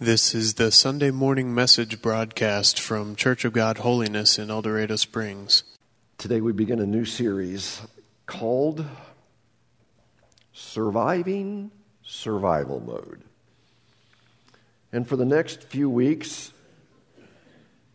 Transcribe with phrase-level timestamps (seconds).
[0.00, 4.94] This is the Sunday morning message broadcast from Church of God Holiness in El Dorado
[4.94, 5.64] Springs.
[6.18, 7.80] Today we begin a new series
[8.24, 8.86] called
[10.52, 11.72] Surviving
[12.04, 13.22] Survival Mode.
[14.92, 16.52] And for the next few weeks,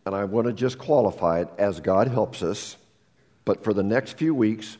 [0.04, 2.76] and I want to just qualify it as God helps us,
[3.46, 4.76] but for the next few weeks,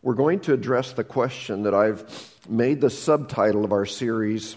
[0.00, 4.56] we're going to address the question that I've made the subtitle of our series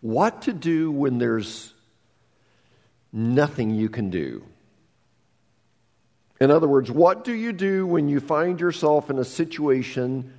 [0.00, 1.74] what to do when there's
[3.12, 4.44] nothing you can do.
[6.40, 10.32] In other words, what do you do when you find yourself in a situation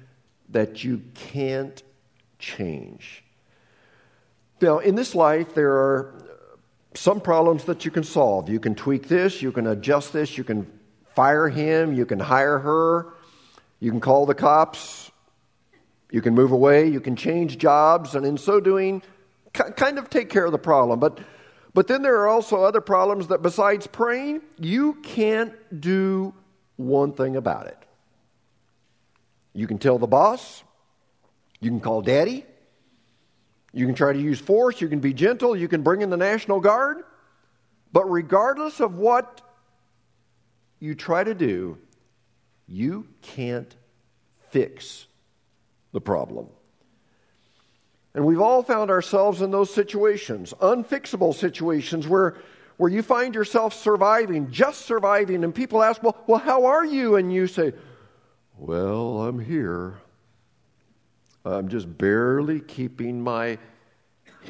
[0.49, 1.81] that you can't
[2.39, 3.23] change?
[4.61, 6.13] Now, in this life, there are
[6.93, 8.49] some problems that you can solve.
[8.49, 10.67] You can tweak this, you can adjust this, you can
[11.15, 13.13] fire him, you can hire her,
[13.79, 15.11] you can call the cops,
[16.11, 19.01] you can move away, you can change jobs, and in so doing,
[19.53, 20.99] kind of take care of the problem.
[20.99, 21.19] But,
[21.73, 26.33] but then there are also other problems that, besides praying, you can't do
[26.77, 27.77] one thing about it.
[29.53, 30.63] You can tell the boss,
[31.59, 32.45] you can call daddy,
[33.73, 36.17] you can try to use force, you can be gentle, you can bring in the
[36.17, 37.03] National Guard.
[37.93, 39.41] But regardless of what
[40.79, 41.77] you try to do,
[42.67, 43.75] you can't
[44.49, 45.05] fix
[45.91, 46.47] the problem.
[48.13, 52.35] And we've all found ourselves in those situations, unfixable situations where,
[52.77, 57.15] where you find yourself surviving, just surviving, and people ask, well, well, how are you?
[57.15, 57.73] And you say,
[58.57, 59.99] Well, I'm here.
[61.45, 63.57] I'm just barely keeping my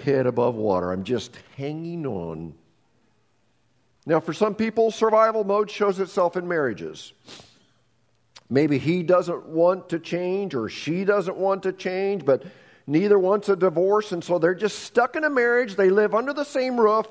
[0.04, 0.92] head above water.
[0.92, 2.54] I'm just hanging on.
[4.06, 7.14] Now, for some people, survival mode shows itself in marriages.
[8.50, 12.44] Maybe he doesn't want to change or she doesn't want to change, but
[12.88, 15.76] Neither wants a divorce, and so they're just stuck in a marriage.
[15.76, 17.08] They live under the same roof,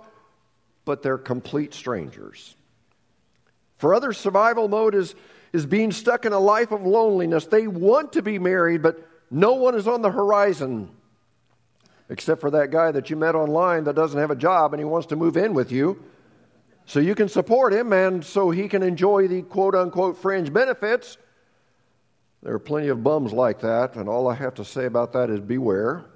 [0.85, 2.57] but they're complete strangers.
[3.79, 5.15] For others, survival mode is,
[5.53, 7.47] is being stuck in a life of loneliness.
[7.47, 10.91] They want to be married, but no one is on the horizon
[12.11, 14.85] except for that guy that you met online that doesn't have a job and he
[14.85, 16.03] wants to move in with you.
[16.85, 21.17] So you can support him and so he can enjoy the quote unquote fringe benefits.
[22.43, 25.29] There are plenty of bums like that, and all I have to say about that
[25.29, 26.07] is beware.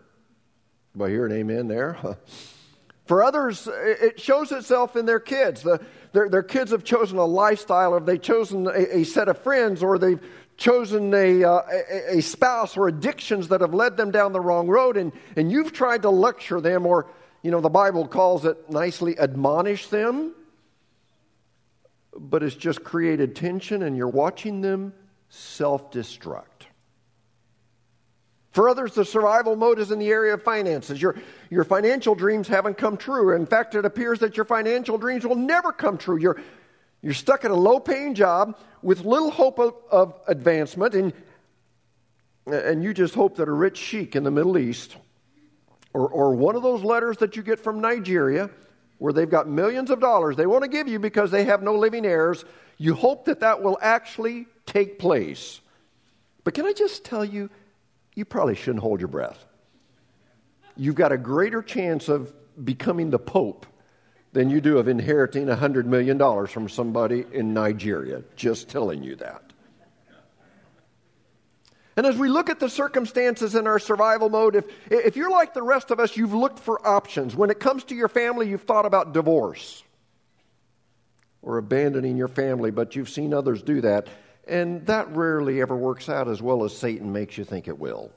[0.98, 1.98] I hear an amen there?
[3.06, 5.62] For others, it shows itself in their kids.
[5.62, 9.36] The, their, their, kids have chosen a lifestyle, or they've chosen a, a set of
[9.38, 10.20] friends, or they've
[10.56, 14.68] chosen a, uh, a, a, spouse or addictions that have led them down the wrong
[14.68, 17.10] road, and, and you've tried to lecture them, or,
[17.42, 20.32] you know, the Bible calls it nicely admonish them,
[22.16, 24.94] but it's just created tension, and you're watching them
[25.34, 26.44] self destruct.
[28.52, 31.02] For others, the survival mode is in the area of finances.
[31.02, 31.16] Your,
[31.50, 33.34] your financial dreams haven't come true.
[33.34, 36.16] In fact, it appears that your financial dreams will never come true.
[36.16, 36.40] You're,
[37.02, 41.12] you're stuck at a low paying job with little hope of, of advancement, and,
[42.46, 44.96] and you just hope that a rich sheik in the Middle East
[45.92, 48.50] or, or one of those letters that you get from Nigeria
[48.98, 51.74] where they've got millions of dollars they want to give you because they have no
[51.74, 52.44] living heirs,
[52.78, 55.60] you hope that that will actually take place.
[56.42, 57.50] But can I just tell you,
[58.14, 59.44] you probably shouldn't hold your breath.
[60.76, 62.32] You've got a greater chance of
[62.62, 63.66] becoming the Pope
[64.32, 68.22] than you do of inheriting $100 million from somebody in Nigeria.
[68.34, 69.42] Just telling you that.
[71.96, 75.54] And as we look at the circumstances in our survival mode, if, if you're like
[75.54, 77.36] the rest of us, you've looked for options.
[77.36, 79.83] When it comes to your family, you've thought about divorce
[81.44, 84.08] or abandoning your family, but you've seen others do that.
[84.48, 88.10] And that rarely ever works out as well as Satan makes you think it will.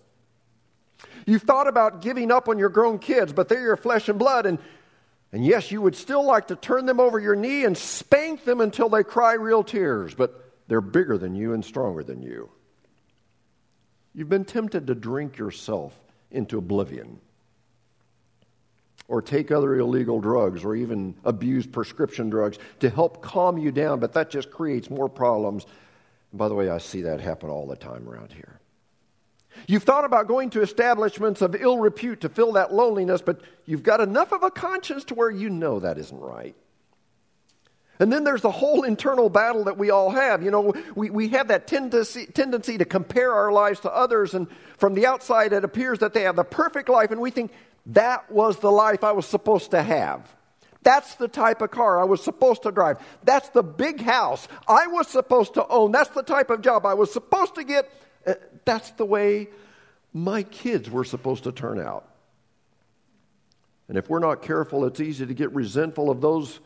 [1.26, 4.46] You've thought about giving up on your grown kids, but they're your flesh and blood.
[4.46, 4.60] And,
[5.32, 8.62] and yes, you would still like to turn them over your knee and spank them
[8.62, 12.50] until they cry real tears, but they're bigger than you and stronger than you.
[14.14, 15.94] You've been tempted to drink yourself
[16.32, 17.20] into oblivion
[19.08, 24.00] or take other illegal drugs or even abuse prescription drugs to help calm you down,
[24.00, 25.66] but that just creates more problems
[26.32, 28.60] and by the way, I see that happen all the time around here.
[29.66, 33.84] You've thought about going to establishments of ill repute to fill that loneliness, but you've
[33.84, 36.56] got enough of a conscience to where you know that isn't right.
[38.00, 40.44] And then there's the whole internal battle that we all have.
[40.44, 44.48] You know, we, we have that tendency, tendency to compare our lives to others, and
[44.78, 47.52] from the outside, it appears that they have the perfect life, and we think
[47.88, 50.34] that was the life I was supposed to have.
[50.84, 52.98] That's the type of car I was supposed to drive.
[53.24, 55.92] That's the big house I was supposed to own.
[55.92, 57.92] That's the type of job I was supposed to get.
[58.26, 59.50] Uh, that's the way
[60.14, 62.08] my kids were supposed to turn out.
[63.90, 66.60] And if we're not careful, it's easy to get resentful of those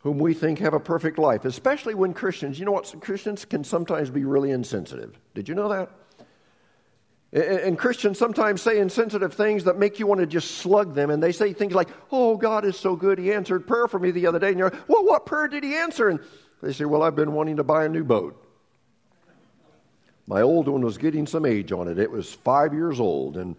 [0.00, 3.64] whom we think have a perfect life, especially when Christians, you know what, Christians can
[3.64, 5.18] sometimes be really insensitive.
[5.34, 5.90] Did you know that?
[7.30, 11.10] And Christians sometimes say insensitive things that make you want to just slug them.
[11.10, 13.18] And they say things like, Oh, God is so good.
[13.18, 14.48] He answered prayer for me the other day.
[14.48, 16.08] And you're like, Well, what prayer did he answer?
[16.08, 16.20] And
[16.62, 18.42] they say, Well, I've been wanting to buy a new boat.
[20.26, 21.98] My old one was getting some age on it.
[21.98, 23.36] It was five years old.
[23.36, 23.56] And,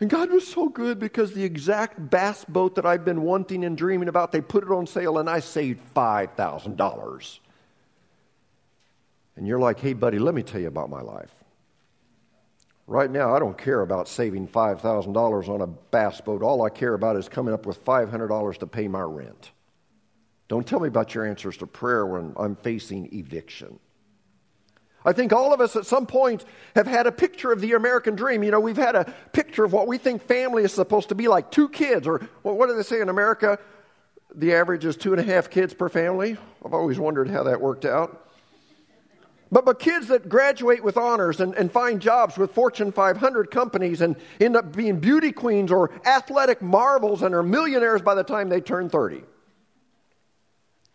[0.00, 3.76] and God was so good because the exact bass boat that I've been wanting and
[3.78, 7.38] dreaming about, they put it on sale and I saved $5,000.
[9.36, 11.30] And you're like, Hey, buddy, let me tell you about my life.
[12.88, 16.42] Right now, I don't care about saving $5,000 on a bass boat.
[16.42, 19.50] All I care about is coming up with $500 to pay my rent.
[20.48, 23.80] Don't tell me about your answers to prayer when I'm facing eviction.
[25.04, 26.44] I think all of us at some point
[26.76, 28.44] have had a picture of the American dream.
[28.44, 31.26] You know, we've had a picture of what we think family is supposed to be
[31.26, 33.58] like two kids, or what do they say in America?
[34.34, 36.36] The average is two and a half kids per family.
[36.64, 38.25] I've always wondered how that worked out.
[39.50, 44.00] But, but kids that graduate with honors and, and find jobs with Fortune 500 companies
[44.00, 48.48] and end up being beauty queens or athletic marvels and are millionaires by the time
[48.48, 49.22] they turn 30.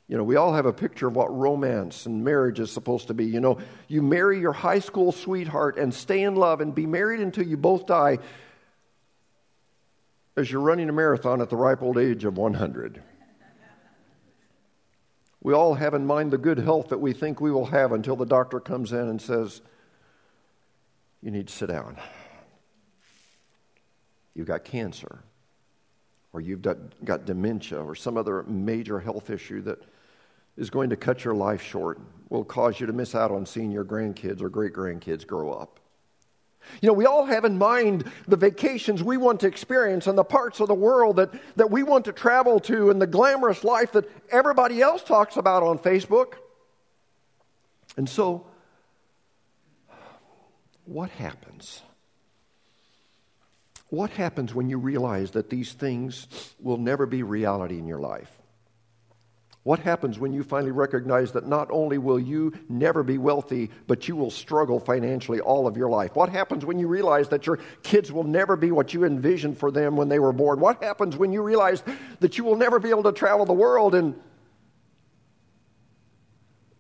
[0.10, 3.14] You know, we all have a picture of what romance and marriage is supposed to
[3.14, 3.26] be.
[3.26, 7.22] You know, you marry your high school sweetheart and stay in love and be married
[7.22, 8.20] until you both die
[10.36, 13.02] as you're running a marathon at the ripe old age of 100.
[15.42, 18.16] We all have in mind the good health that we think we will have until
[18.16, 19.62] the doctor comes in and says,
[21.22, 21.98] You need to sit down.
[24.36, 25.20] You've got cancer,
[26.32, 29.84] or you've got, dementia, or some other major health issue that
[30.56, 32.00] is going to cut your life short,
[32.30, 35.81] will cause you to miss out on seeing your grandkids or great grandkids grow up.
[36.82, 40.24] You know, we all have in mind the vacations we want to experience and the
[40.24, 43.92] parts of the world that, that we want to travel to and the glamorous life
[43.94, 46.34] that everybody else talks about on Facebook.
[47.98, 48.48] And so,
[50.86, 51.82] what happens?
[53.90, 56.28] What happens when you realize that these things
[56.60, 58.41] will never be reality in your life?
[59.64, 64.08] What happens when you finally recognize that not only will you never be wealthy, but
[64.08, 66.16] you will struggle financially all of your life?
[66.16, 69.70] What happens when you realize that your kids will never be what you envisioned for
[69.70, 70.60] them when they were born?
[70.60, 71.84] What happens when you realize
[72.22, 74.20] that you will never be able to travel the world and,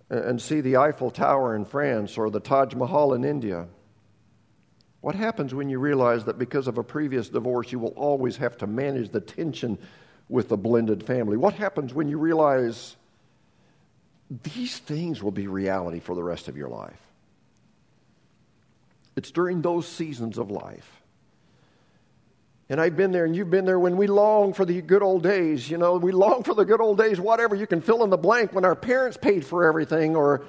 [0.10, 3.68] and see the Eiffel Tower in France or the Taj Mahal in India?
[5.02, 8.58] What happens when you realize that because of a previous divorce, you will always have
[8.58, 9.78] to manage the tension
[10.32, 11.38] with a blended family?
[11.38, 12.96] What happens when you realize
[14.44, 17.00] these things will be reality for the rest of your life?
[19.18, 20.90] It's during those seasons of life.
[22.70, 25.22] And I've been there, and you've been there when we long for the good old
[25.22, 25.70] days.
[25.70, 27.54] You know, we long for the good old days, whatever.
[27.54, 30.46] You can fill in the blank when our parents paid for everything, or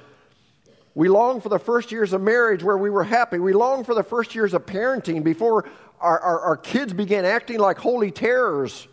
[0.94, 3.40] we long for the first years of marriage where we were happy.
[3.40, 5.68] We long for the first years of parenting before
[6.00, 8.86] our, our, our kids began acting like holy terrors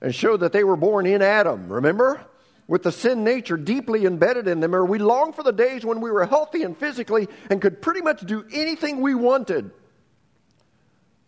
[0.00, 2.20] and showed that they were born in Adam, remember?
[2.66, 6.00] With the sin nature deeply embedded in them, or we long for the days when
[6.00, 9.72] we were healthy and physically and could pretty much do anything we wanted.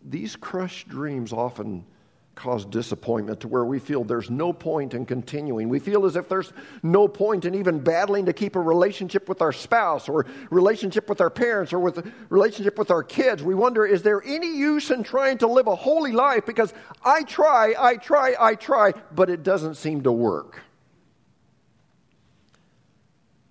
[0.01, 1.85] These crushed dreams often
[2.35, 5.69] cause disappointment to where we feel there's no point in continuing.
[5.69, 9.41] We feel as if there's no point in even battling to keep a relationship with
[9.41, 13.43] our spouse or relationship with our parents or with relationship with our kids.
[13.43, 16.45] We wonder, is there any use in trying to live a holy life?
[16.45, 16.73] Because
[17.05, 20.59] I try, I try, I try, but it doesn't seem to work.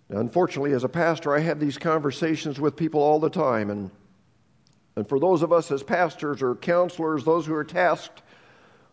[0.09, 3.91] Now, unfortunately, as a pastor, I have these conversations with people all the time and
[4.95, 8.23] and for those of us as pastors or counselors, those who are tasked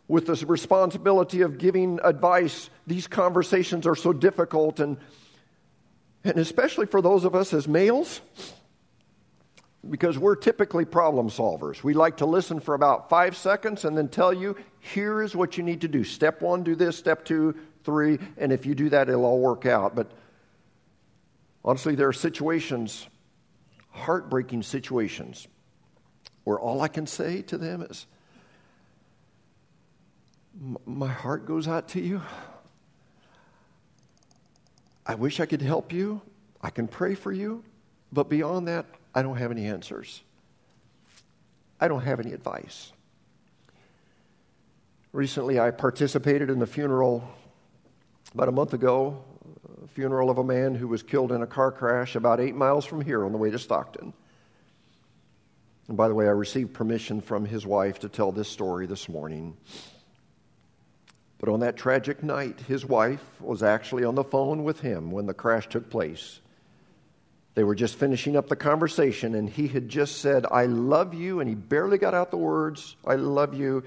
[0.10, 4.80] with the responsibility of giving advice, these conversations are so difficult.
[4.80, 4.98] And,
[6.24, 8.20] and especially for those of us as males,
[9.88, 11.84] because we're typically problem solvers.
[11.84, 15.58] We like to listen for about five seconds and then tell you, here is what
[15.58, 16.04] you need to do.
[16.04, 16.98] Step one, do this.
[16.98, 18.18] Step two, three.
[18.38, 19.96] And if you do that, it'll all work out.
[19.96, 20.12] But
[21.64, 23.08] honestly, there are situations,
[23.92, 25.48] heartbreaking situations,
[26.46, 28.08] where all I can say to them is,
[30.86, 32.22] my heart goes out to you.
[35.06, 36.22] I wish I could help you.
[36.62, 37.64] I can pray for you.
[38.12, 40.22] But beyond that, I don't have any answers.
[41.80, 42.92] I don't have any advice.
[45.12, 47.28] Recently, I participated in the funeral
[48.34, 49.24] about a month ago,
[49.84, 52.86] a funeral of a man who was killed in a car crash about eight miles
[52.86, 54.14] from here on the way to Stockton.
[55.88, 59.10] And by the way, I received permission from his wife to tell this story this
[59.10, 59.58] morning.
[61.40, 65.26] But on that tragic night, his wife was actually on the phone with him when
[65.26, 66.42] the crash took place.
[67.56, 71.40] They were just finishing up the conversation, and he had just said, I love you,
[71.40, 73.84] and he barely got out the words, I love you.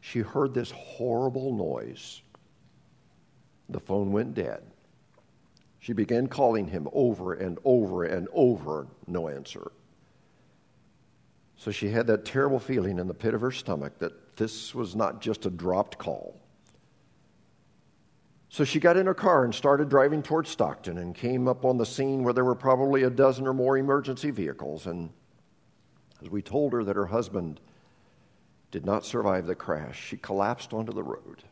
[0.00, 2.22] She heard this horrible noise.
[3.68, 4.62] The phone went dead.
[5.78, 9.70] She began calling him over and over and over, no answer.
[11.56, 14.94] So she had that terrible feeling in the pit of her stomach that this was
[14.94, 16.40] not just a dropped call.
[18.56, 21.76] So she got in her car and started driving towards Stockton and came up on
[21.76, 24.86] the scene where there were probably a dozen or more emergency vehicles.
[24.86, 25.10] And
[26.22, 27.60] as we told her that her husband
[28.70, 31.42] did not survive the crash, she collapsed onto the road.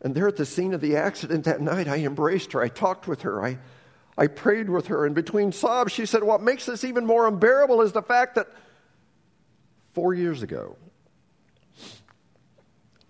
[0.00, 2.60] And there at the scene of the accident that night, I embraced her.
[2.60, 3.44] I talked with her.
[3.44, 3.58] I,
[4.18, 5.06] I prayed with her.
[5.06, 8.48] And between sobs, she said, What makes this even more unbearable is the fact that
[9.94, 10.76] four years ago,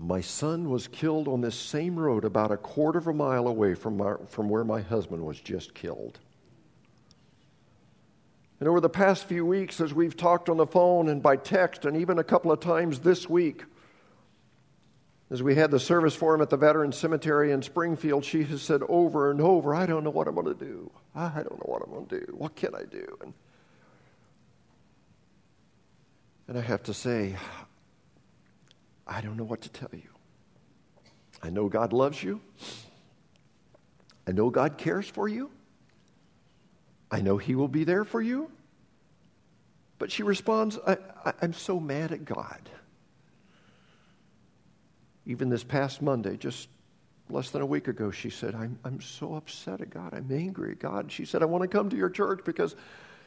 [0.01, 3.75] my son was killed on this same road about a quarter of a mile away
[3.75, 6.19] from, my, from where my husband was just killed.
[8.61, 11.85] And over the past few weeks, as we've talked on the phone and by text,
[11.85, 13.65] and even a couple of times this week,
[15.31, 18.63] as we had the service for him at the Veterans Cemetery in Springfield, she has
[18.63, 20.91] said over and over, I don't know what I'm going to do.
[21.15, 22.35] I don't know what I'm going to do.
[22.37, 23.19] What can I do?
[23.23, 23.35] And,
[26.49, 27.37] and I have to say,
[29.11, 30.09] I don't know what to tell you.
[31.43, 32.41] I know God loves you.
[34.27, 35.51] I know God cares for you.
[37.11, 38.51] I know He will be there for you.
[39.99, 40.97] But she responds, I,
[41.43, 42.71] am so mad at God.
[45.27, 46.69] Even this past Monday, just
[47.29, 50.15] less than a week ago, she said, I'm, I'm so upset at God.
[50.15, 51.11] I'm angry at God.
[51.11, 52.77] She said, I want to come to your church because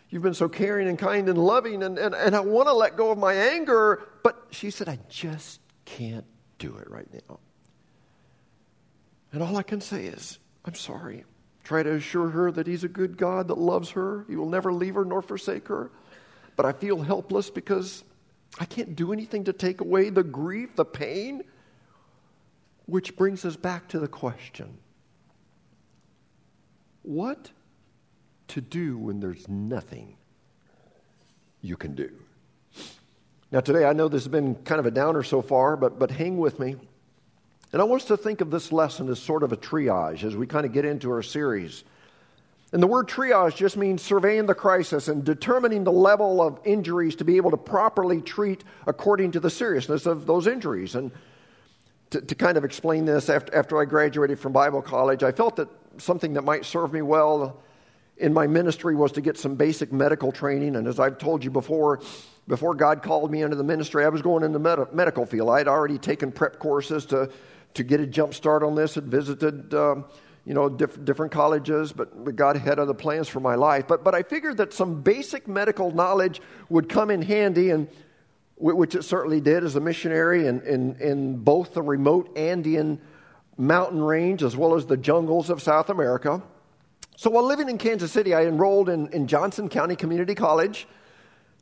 [0.10, 2.96] you've been so caring and kind and loving, and, and, and I want to let
[2.96, 4.02] go of my anger.
[4.24, 6.26] But she said, I just can't
[6.60, 7.40] do it right now.
[9.32, 11.26] And all I can say is, I'm sorry.
[11.64, 14.26] Try to assure her that He's a good God that loves her.
[14.28, 15.92] He will never leave her nor forsake her.
[16.56, 18.04] But I feel helpless because
[18.60, 21.44] I can't do anything to take away the grief, the pain.
[22.86, 24.78] Which brings us back to the question
[27.04, 27.52] what
[28.48, 30.16] to do when there's nothing
[31.62, 32.12] you can do?
[33.54, 36.10] Now, today, I know this has been kind of a downer so far, but, but
[36.10, 36.76] hang with me.
[37.72, 40.36] And I want us to think of this lesson as sort of a triage as
[40.36, 41.84] we kind of get into our series.
[42.72, 47.16] And the word triage just means surveying the crisis and determining the level of injuries
[47.18, 50.96] to be able to properly treat according to the seriousness of those injuries.
[50.96, 51.12] And
[52.10, 55.58] to, to kind of explain this, after, after I graduated from Bible college, I felt
[55.58, 55.68] that
[56.00, 57.62] something that might serve me well
[58.18, 60.76] in my ministry was to get some basic medical training.
[60.76, 62.00] And as I've told you before,
[62.48, 65.50] before God called me into the ministry, I was going in the med- medical field.
[65.50, 67.30] I had already taken prep courses to,
[67.76, 69.74] to get a jump start on this, had visited.
[69.74, 70.06] Um,
[70.46, 73.88] you know, diff- different colleges, but God had other plans for my life.
[73.88, 77.88] But, but I figured that some basic medical knowledge would come in handy, and
[78.58, 83.00] which it certainly did as a missionary in, in, in both the remote Andean
[83.58, 86.42] mountain range as well as the jungles of South America.
[87.16, 90.88] So while living in Kansas City, I enrolled in, in Johnson County Community College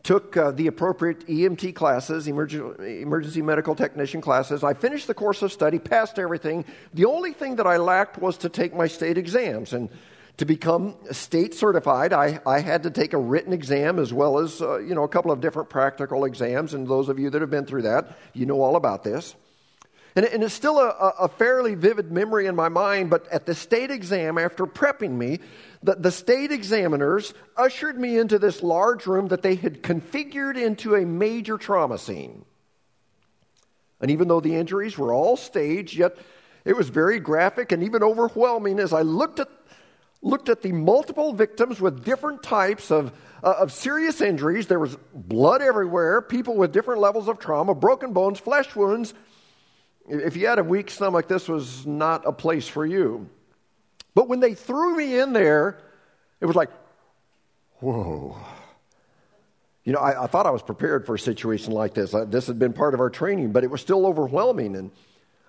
[0.03, 4.63] took uh, the appropriate EMT classes, emergency, medical technician classes.
[4.63, 6.65] I finished the course of study, passed everything.
[6.93, 9.73] The only thing that I lacked was to take my state exams.
[9.73, 9.89] And
[10.37, 14.61] to become state certified, I, I had to take a written exam as well as,
[14.61, 16.73] uh, you know, a couple of different practical exams.
[16.73, 19.35] And those of you that have been through that, you know all about this.
[20.15, 23.55] And, and it's still a, a fairly vivid memory in my mind, but at the
[23.55, 25.39] state exam, after prepping me,
[25.83, 30.95] the, the state examiners ushered me into this large room that they had configured into
[30.95, 32.43] a major trauma scene.
[34.01, 36.17] And even though the injuries were all staged, yet
[36.65, 39.47] it was very graphic and even overwhelming as I looked at,
[40.21, 43.13] looked at the multiple victims with different types of,
[43.43, 44.67] uh, of serious injuries.
[44.67, 49.13] There was blood everywhere, people with different levels of trauma, broken bones, flesh wounds,
[50.07, 53.29] if you had a weak stomach, this was not a place for you.
[54.13, 55.79] But when they threw me in there,
[56.39, 56.69] it was like,
[57.79, 58.37] whoa.
[59.83, 62.13] You know, I, I thought I was prepared for a situation like this.
[62.13, 64.75] I, this had been part of our training, but it was still overwhelming.
[64.75, 64.91] And,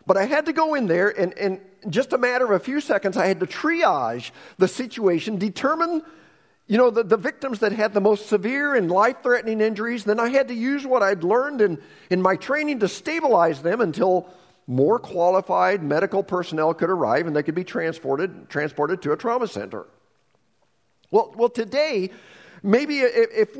[0.07, 2.81] but I had to go in there, and, and just a matter of a few
[2.81, 6.03] seconds, I had to triage the situation, determine
[6.67, 10.05] you know, the, the victims that had the most severe and life threatening injuries.
[10.05, 11.79] Then I had to use what I'd learned in,
[12.09, 14.29] in my training to stabilize them until
[14.67, 19.47] more qualified medical personnel could arrive and they could be transported, transported to a trauma
[19.47, 19.87] center.
[21.11, 22.11] Well, well today,
[22.63, 23.57] maybe if,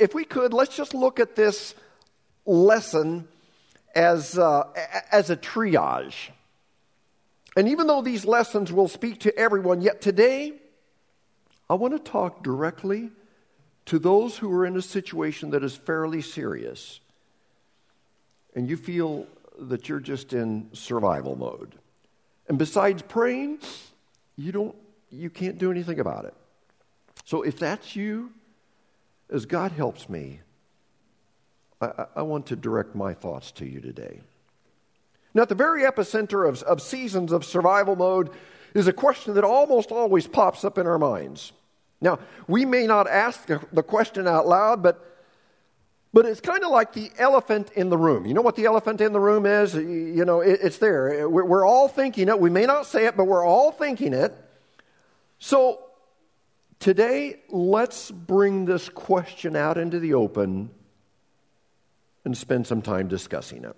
[0.00, 1.74] if, we could, let's just look at this
[2.44, 3.28] lesson
[3.94, 4.64] as, uh,
[5.10, 6.30] as a triage.
[7.56, 10.54] And even though these lessons will speak to everyone, yet today
[11.70, 13.10] I want to talk directly
[13.86, 17.00] to those who are in a situation that is fairly serious
[18.54, 19.26] and you feel
[19.58, 21.74] that you're just in survival mode.
[22.48, 23.58] And besides praying,
[24.36, 24.74] you don't
[25.10, 26.34] you can't do anything about it.
[27.24, 28.32] So if that's you,
[29.30, 30.40] as God helps me,
[31.80, 34.20] I, I want to direct my thoughts to you today.
[35.32, 38.30] Now, at the very epicenter of, of seasons of survival mode
[38.74, 41.52] is a question that almost always pops up in our minds.
[42.00, 45.13] Now, we may not ask the question out loud, but
[46.14, 48.24] but it's kind of like the elephant in the room.
[48.24, 49.74] You know what the elephant in the room is?
[49.74, 51.28] You know, it, it's there.
[51.28, 52.38] We're, all thinking it.
[52.38, 54.32] We may not say it, but we're all thinking it.
[55.40, 55.80] So
[56.78, 60.70] today, let's bring this question out into the open
[62.24, 63.74] and spend some time discussing it.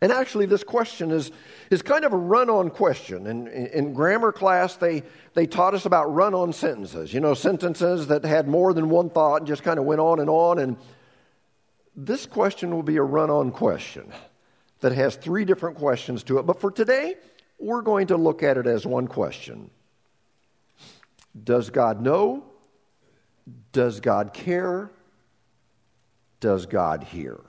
[0.00, 1.30] And actually, this question is,
[1.70, 3.28] is kind of a run on question.
[3.28, 7.14] In, in grammar class, they, they taught us about run on sentences.
[7.14, 10.18] You know, sentences that had more than one thought and just kind of went on
[10.18, 10.58] and on.
[10.58, 10.76] And
[11.96, 14.12] this question will be a run on question
[14.80, 16.46] that has three different questions to it.
[16.46, 17.14] But for today,
[17.58, 19.70] we're going to look at it as one question
[21.42, 22.44] Does God know?
[23.72, 24.90] Does God care?
[26.40, 27.40] Does God hear?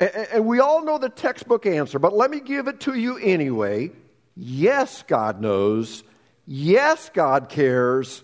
[0.00, 3.90] And we all know the textbook answer, but let me give it to you anyway.
[4.36, 6.02] Yes, God knows.
[6.46, 8.22] Yes, God cares.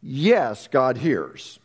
[0.00, 1.58] Yes, God hears.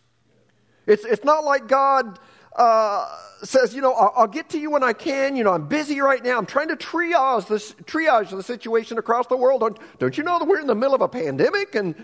[0.89, 2.19] It's, it's not like God
[2.55, 5.35] uh, says, you know, I'll, I'll, get to you when I can.
[5.35, 6.37] You know, I'm busy right now.
[6.37, 9.61] I'm trying to triage this triage the situation across the world.
[9.61, 11.95] Don't, don't you know that we're in the middle of a pandemic and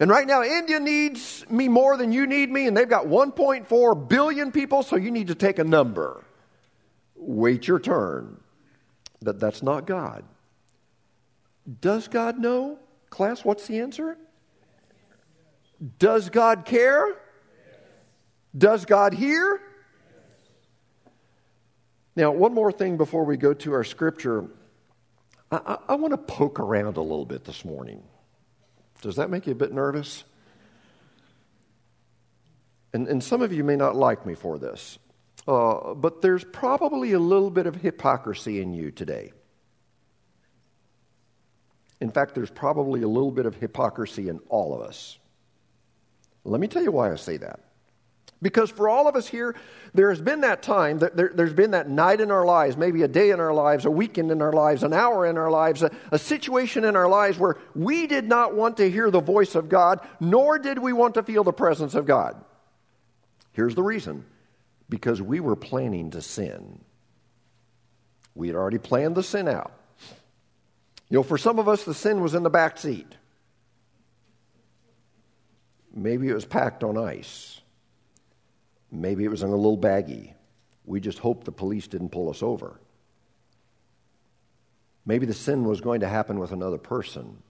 [0.00, 4.08] and right now India needs me more than you need me, and they've got 1.4
[4.08, 6.24] billion people, so you need to take a number.
[7.14, 8.40] Wait your turn.
[9.22, 10.24] That that's not God.
[11.80, 12.78] Does God know?
[13.08, 14.18] Class, what's the answer?
[15.98, 17.16] Does God care?
[18.56, 19.60] Does God hear?
[22.16, 24.44] Now, one more thing before we go to our scripture.
[25.50, 28.02] I, I, I want to poke around a little bit this morning.
[29.02, 30.24] Does that make you a bit nervous?
[32.92, 34.98] And, and some of you may not like me for this,
[35.48, 39.32] uh, but there's probably a little bit of hypocrisy in you today.
[42.00, 45.18] In fact, there's probably a little bit of hypocrisy in all of us.
[46.44, 47.63] Let me tell you why I say that.
[48.42, 49.56] Because for all of us here,
[49.94, 53.08] there has been that time, there, has been that night in our lives, maybe a
[53.08, 55.90] day in our lives, a weekend in our lives, an hour in our lives, a,
[56.10, 59.68] a situation in our lives where we did not want to hear the voice of
[59.68, 62.42] God, nor did we want to feel the presence of God.
[63.52, 64.24] Here's the reason
[64.88, 66.80] because we were planning to sin.
[68.34, 69.72] We had already planned the sin out.
[71.08, 73.14] You know, for some of us, the sin was in the back seat.
[75.94, 77.60] Maybe it was packed on ice.
[78.94, 80.34] Maybe it was in a little baggie.
[80.84, 82.80] We just hoped the police didn't pull us over.
[85.04, 87.42] Maybe the sin was going to happen with another person.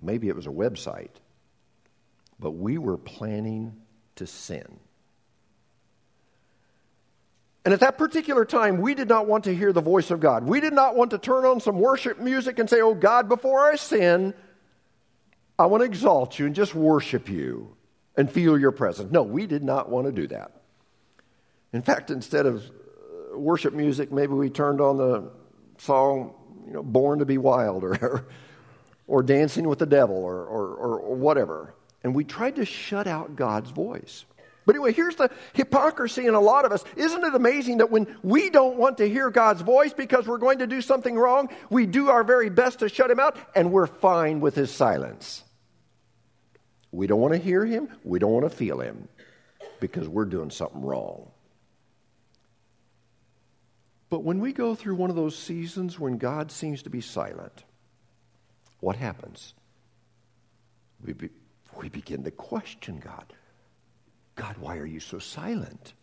[0.00, 1.14] Maybe it was a website.
[2.40, 3.74] But we were planning
[4.16, 4.80] to sin.
[7.64, 10.44] And at that particular time, we did not want to hear the voice of God.
[10.44, 13.60] We did not want to turn on some worship music and say, Oh God, before
[13.60, 14.34] I sin,
[15.56, 17.76] I want to exalt you and just worship you
[18.16, 19.10] and feel your presence.
[19.12, 20.52] No, we did not want to do that.
[21.72, 25.30] In fact, instead of uh, worship music, maybe we turned on the
[25.78, 26.34] song,
[26.66, 28.26] you know, Born to be Wild or,
[29.06, 31.74] or Dancing with the Devil or, or, or whatever.
[32.04, 34.24] And we tried to shut out God's voice.
[34.64, 36.84] But anyway, here's the hypocrisy in a lot of us.
[36.94, 40.58] Isn't it amazing that when we don't want to hear God's voice because we're going
[40.58, 43.88] to do something wrong, we do our very best to shut him out and we're
[43.88, 45.42] fine with his silence?
[46.92, 47.88] We don't want to hear him.
[48.04, 49.08] We don't want to feel him
[49.80, 51.30] because we're doing something wrong.
[54.10, 57.64] But when we go through one of those seasons when God seems to be silent,
[58.80, 59.54] what happens?
[61.02, 61.30] We, be,
[61.76, 63.32] we begin to question God.
[64.34, 65.94] God, why are you so silent?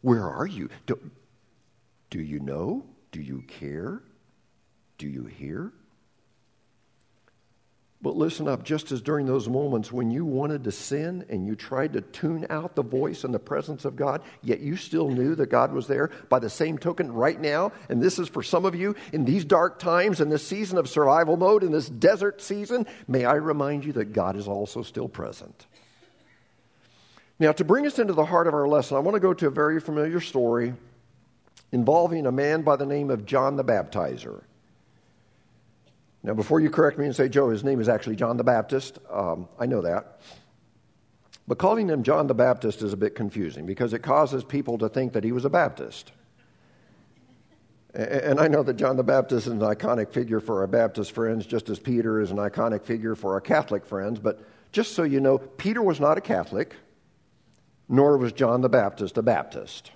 [0.00, 0.68] Where are you?
[0.86, 0.98] Do,
[2.10, 2.84] do you know?
[3.12, 4.02] Do you care?
[4.98, 5.72] Do you hear?
[8.00, 11.56] But listen up, just as during those moments when you wanted to sin and you
[11.56, 15.34] tried to tune out the voice and the presence of God, yet you still knew
[15.34, 18.64] that God was there, by the same token, right now, and this is for some
[18.64, 22.40] of you in these dark times, in this season of survival mode, in this desert
[22.40, 25.66] season, may I remind you that God is also still present.
[27.40, 29.46] Now, to bring us into the heart of our lesson, I want to go to
[29.48, 30.72] a very familiar story
[31.72, 34.42] involving a man by the name of John the Baptizer.
[36.28, 38.98] Now, before you correct me and say, Joe, his name is actually John the Baptist,
[39.10, 40.20] um, I know that.
[41.46, 44.90] But calling him John the Baptist is a bit confusing because it causes people to
[44.90, 46.12] think that he was a Baptist.
[47.94, 51.46] And I know that John the Baptist is an iconic figure for our Baptist friends,
[51.46, 54.18] just as Peter is an iconic figure for our Catholic friends.
[54.18, 56.74] But just so you know, Peter was not a Catholic,
[57.88, 59.92] nor was John the Baptist a Baptist.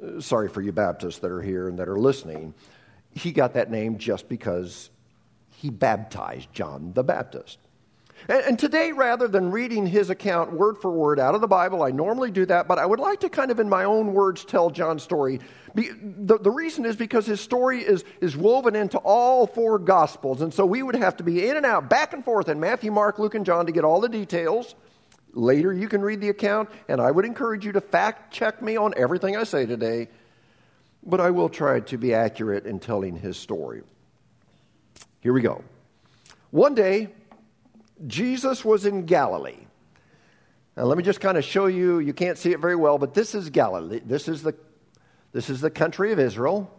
[0.00, 2.54] Uh, sorry for you Baptists that are here and that are listening.
[3.10, 4.90] He got that name just because
[5.64, 7.56] he baptized John the Baptist.
[8.28, 11.90] And, today, rather than reading his account word for word out of the Bible, I
[11.90, 14.68] normally do that, but I would like to kind of, in my own words, tell
[14.68, 15.40] John's story.
[15.74, 20.42] The, the reason is because his story is, is woven into all four Gospels.
[20.42, 22.92] And so we would have to be in and out, back and forth in Matthew,
[22.92, 24.74] Mark, Luke, and John to get all the details.
[25.32, 28.76] Later, you can read the account, and I would encourage you to fact check me
[28.76, 30.08] on everything I say today.
[31.06, 33.82] But I will try to be accurate in telling his story.
[35.24, 35.64] Here we go.
[36.50, 37.08] One day,
[38.06, 39.56] Jesus was in Galilee.
[40.76, 43.14] Now, let me just kind of show you, you can't see it very well, but
[43.14, 44.02] this is Galilee.
[44.04, 44.54] This is the,
[45.32, 46.70] this is the country of Israel.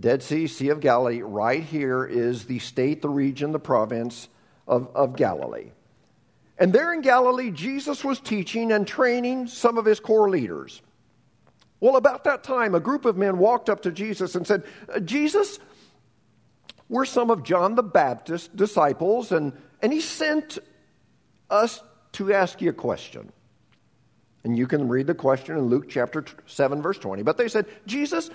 [0.00, 1.22] Dead Sea, Sea of Galilee.
[1.22, 4.26] Right here is the state, the region, the province
[4.66, 5.70] of, of Galilee.
[6.58, 10.82] And there in Galilee, Jesus was teaching and training some of his core leaders.
[11.78, 14.98] Well, about that time, a group of men walked up to Jesus and said, uh,
[14.98, 15.60] Jesus,
[16.88, 20.58] were some of John the Baptist's disciples, and, and he sent
[21.50, 23.32] us to ask you a question.
[24.44, 27.22] And you can read the question in Luke chapter 7, verse 20.
[27.22, 28.30] But they said, Jesus,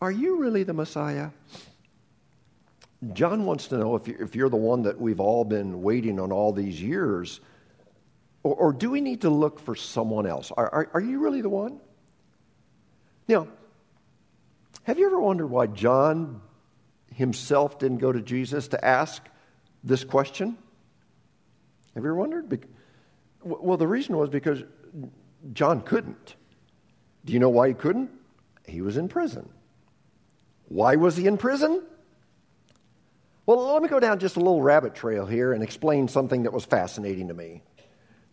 [0.00, 1.30] are you really the Messiah?
[3.12, 6.52] John wants to know if you're, the one that we've all been waiting on all
[6.52, 7.40] these years,
[8.42, 10.52] or, do we need to look for someone else?
[10.56, 11.80] Are you really the one?
[13.26, 13.48] Now,
[14.84, 16.40] have you ever wondered why John
[17.16, 19.22] himself didn't go to Jesus to ask
[19.82, 20.58] this question?
[21.94, 22.66] Have you ever wondered?
[23.42, 24.62] Well, the reason was because
[25.54, 26.36] John couldn't.
[27.24, 28.10] Do you know why he couldn't?
[28.66, 29.48] He was in prison.
[30.68, 31.82] Why was he in prison?
[33.46, 36.52] Well, let me go down just a little rabbit trail here and explain something that
[36.52, 37.62] was fascinating to me.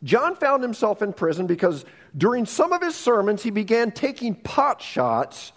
[0.04, 1.86] John found himself in prison because
[2.18, 5.54] during some of his sermons, he began taking pot shots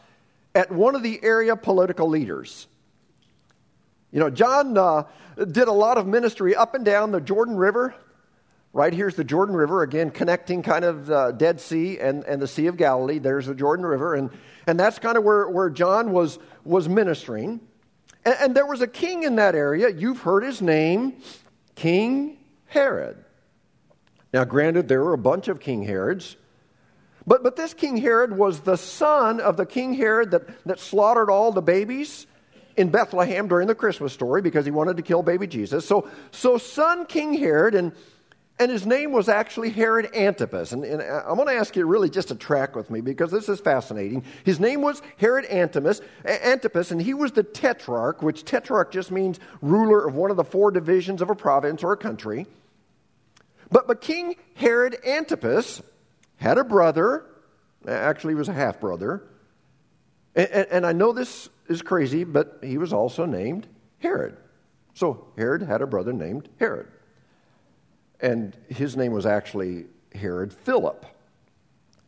[0.55, 2.69] at one of the area political leaders.
[4.13, 5.05] You know, John uh,
[5.37, 7.95] did a lot of ministry up and down the Jordan River.
[8.73, 12.47] Right here's the Jordan River, again, connecting kind of the Dead Sea and, and the
[12.47, 13.19] Sea of Galilee.
[13.19, 14.15] There's the Jordan River.
[14.15, 14.31] And,
[14.67, 17.61] and that's kind of where, where John was, was ministering.
[18.25, 19.89] And, and there was a king in that area.
[19.89, 21.15] You've heard his name,
[21.75, 23.25] King Herod.
[24.35, 26.37] Now, granted, there were a bunch of King Herods.
[27.27, 31.31] But, but this King Herod was the son of the King Herod that, that slaughtered
[31.31, 32.27] all the babies
[32.77, 35.87] in Bethlehem during the Christmas story because he wanted to kill baby Jesus.
[35.87, 37.93] So, so son King Herod, and,
[38.59, 40.73] and his name was actually Herod Antipas.
[40.73, 43.49] And, and I'm going to ask you really just to track with me because this
[43.49, 44.25] is fascinating.
[44.45, 49.41] His name was Herod Antipas, Antipas, and he was the tetrarch, which tetrarch just means
[49.63, 52.47] ruler of one of the four divisions of a province or a country.
[53.71, 55.83] But, but King Herod Antipas
[56.37, 57.25] had a brother,
[57.89, 59.23] actually, he was a half brother.
[60.35, 63.67] And, and, and I know this is crazy, but he was also named
[63.99, 64.37] Herod.
[64.95, 66.89] So Herod had a brother named Herod.
[68.21, 71.05] And his name was actually Herod Philip.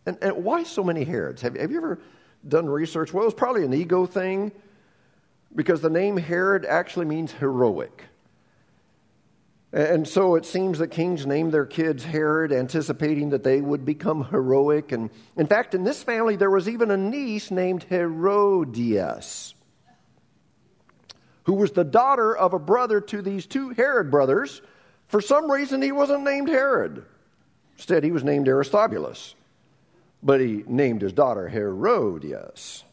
[0.06, 1.42] And, and why so many Herods?
[1.42, 1.98] Have, have you ever
[2.46, 3.12] done research?
[3.12, 4.52] Well, it was probably an ego thing
[5.54, 8.04] because the name Herod actually means heroic.
[9.72, 14.24] And so it seems that kings named their kids Herod, anticipating that they would become
[14.24, 14.92] heroic.
[14.92, 19.54] And in fact, in this family, there was even a niece named Herodias,
[21.44, 24.62] who was the daughter of a brother to these two Herod brothers.
[25.08, 27.04] For some reason, he wasn't named Herod.
[27.76, 29.34] Instead, he was named Aristobulus.
[30.22, 32.84] But he named his daughter Herodias.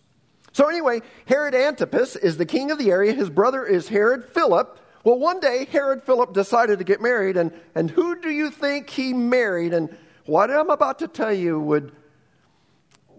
[0.51, 3.13] So, anyway, Herod Antipas is the king of the area.
[3.13, 4.79] His brother is Herod Philip.
[5.05, 8.89] Well, one day, Herod Philip decided to get married, and, and who do you think
[8.89, 9.71] he married?
[9.71, 11.91] And what I'm about to tell you would,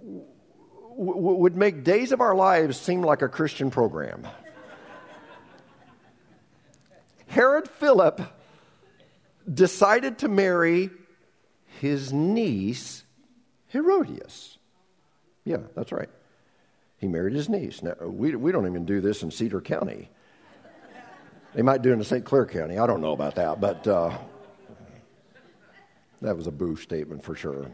[0.01, 4.27] would make days of our lives seem like a Christian program.
[7.29, 8.20] Herod Philip
[9.53, 10.90] decided to marry
[11.81, 13.05] his niece,
[13.68, 14.59] Herodias.
[15.44, 16.11] Yeah, that's right.
[16.99, 17.81] He married his niece.
[17.81, 20.11] Now, we, we don't even do this in Cedar County.
[21.57, 22.23] They might do it in St.
[22.23, 22.79] Clair County.
[22.79, 24.14] I don't know about that, but uh,
[26.21, 27.71] that was a boo statement for sure.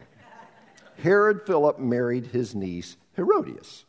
[0.99, 3.83] Herod Philip married his niece Herodias.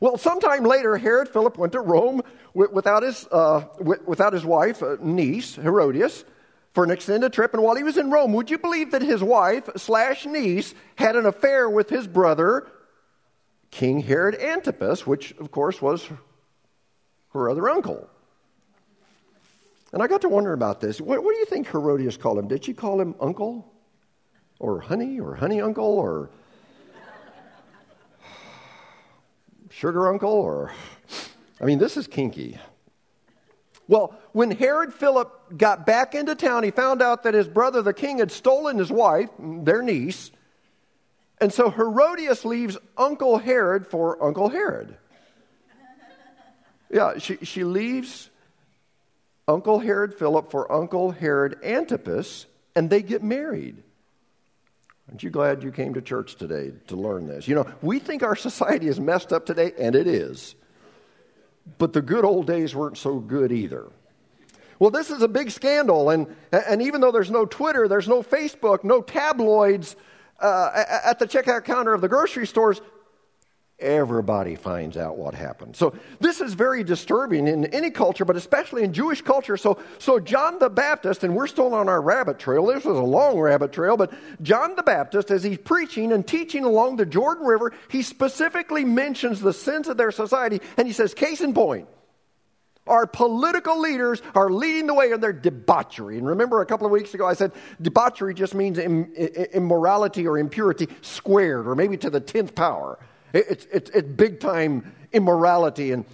[0.00, 2.22] Well, sometime later, Herod Philip went to Rome
[2.54, 6.24] without his, uh, without his wife, uh, niece, Herodias,
[6.72, 7.54] for an extended trip.
[7.54, 11.14] And while he was in Rome, would you believe that his wife slash niece had
[11.14, 12.66] an affair with his brother,
[13.70, 16.08] King Herod Antipas, which, of course, was
[17.32, 18.10] her other uncle?
[19.94, 21.00] And I got to wonder about this.
[21.00, 22.48] What, what do you think Herodias called him?
[22.48, 23.72] Did she call him uncle?
[24.58, 25.20] Or honey?
[25.20, 25.84] Or honey uncle?
[25.84, 26.30] Or
[29.70, 30.32] sugar uncle?
[30.32, 30.72] Or,
[31.60, 32.58] I mean, this is kinky.
[33.86, 37.94] Well, when Herod Philip got back into town, he found out that his brother, the
[37.94, 40.32] king, had stolen his wife, their niece.
[41.40, 44.96] And so Herodias leaves Uncle Herod for Uncle Herod.
[46.90, 48.30] Yeah, she, she leaves
[49.46, 53.82] Uncle Herod Philip for Uncle Herod Antipas, and they get married.
[55.08, 57.46] Aren't you glad you came to church today to learn this?
[57.46, 60.54] You know, we think our society is messed up today, and it is.
[61.78, 63.90] But the good old days weren't so good either.
[64.78, 68.22] Well, this is a big scandal, and, and even though there's no Twitter, there's no
[68.22, 69.94] Facebook, no tabloids
[70.40, 72.80] uh, at the checkout counter of the grocery stores,
[73.78, 75.76] everybody finds out what happened.
[75.76, 79.56] So this is very disturbing in any culture, but especially in Jewish culture.
[79.56, 82.66] So, so John the Baptist, and we're still on our rabbit trail.
[82.66, 86.64] This was a long rabbit trail, but John the Baptist, as he's preaching and teaching
[86.64, 91.12] along the Jordan River, he specifically mentions the sins of their society, and he says,
[91.12, 91.88] case in point.
[92.86, 96.18] Our political leaders are leading the way in their debauchery.
[96.18, 100.88] And remember, a couple of weeks ago, I said debauchery just means immorality or impurity
[101.00, 102.98] squared, or maybe to the 10th power.
[103.34, 105.90] It's, it's, it's big time immorality.
[105.90, 106.04] And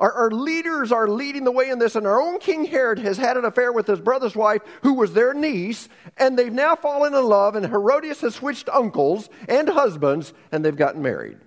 [0.00, 1.96] our, our, leaders are leading the way in this.
[1.96, 5.12] And our own King Herod has had an affair with his brother's wife, who was
[5.12, 5.88] their niece.
[6.16, 7.56] And they've now fallen in love.
[7.56, 11.38] And Herodias has switched uncles and husbands, and they've gotten married.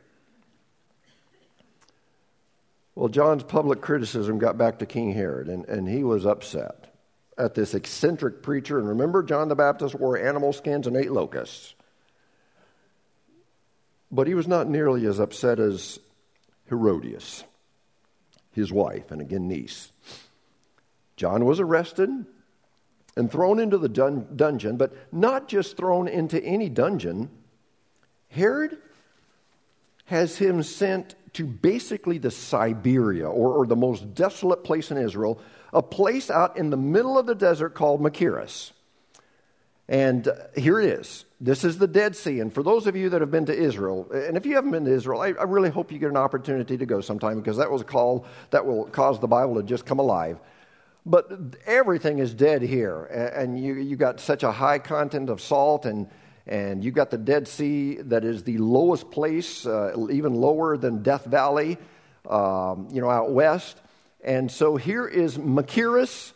[2.96, 6.94] Well, John's public criticism got back to King Herod, and, and he was upset
[7.38, 8.78] at this eccentric preacher.
[8.78, 11.76] And remember, John the Baptist wore animal skins and ate locusts.
[14.12, 16.00] But he was not nearly as upset as
[16.68, 17.44] Herodias,
[18.52, 19.92] his wife, and again, niece.
[21.16, 22.10] John was arrested
[23.16, 27.30] and thrown into the dun- dungeon, but not just thrown into any dungeon.
[28.30, 28.78] Herod
[30.06, 35.40] has him sent to basically the Siberia, or, or the most desolate place in Israel,
[35.74, 38.72] a place out in the middle of the desert called Machaerus.
[39.90, 41.26] And uh, here it is.
[41.42, 42.42] This is the Dead Sea.
[42.42, 44.86] And for those of you that have been to Israel, and if you haven't been
[44.86, 47.72] to Israel, I, I really hope you get an opportunity to go sometime because that
[47.72, 50.38] was a call that will cause the Bible to just come alive.
[51.08, 51.32] But
[51.66, 53.06] everything is dead here.
[53.06, 56.08] And you, you got such a high content of salt, and,
[56.46, 61.02] and you got the Dead Sea that is the lowest place, uh, even lower than
[61.02, 61.80] Death Valley,
[62.30, 63.82] um, you know, out west.
[64.24, 66.34] And so here is Machaerus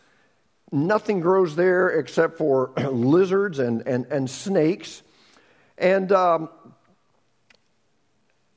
[0.74, 5.04] Nothing grows there except for lizards and, and, and snakes.
[5.78, 6.50] And um,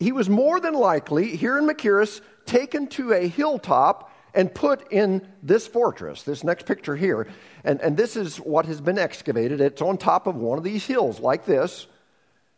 [0.00, 5.28] he was more than likely, here in Machaerus, taken to a hilltop and put in
[5.42, 7.28] this fortress, this next picture here.
[7.64, 9.60] And, and this is what has been excavated.
[9.60, 11.86] It's on top of one of these hills, like this.